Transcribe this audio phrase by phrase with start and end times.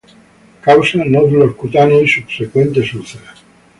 [0.65, 3.37] Causa nódulos cutáneos y subsecuentes úlceras.